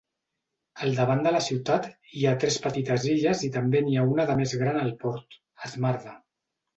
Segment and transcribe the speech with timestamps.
[0.85, 1.83] Al davant de la ciutat
[2.21, 5.37] hi ha tres petites illes i també n'hi ha una de més gran al port,
[5.75, 6.15] Smarda.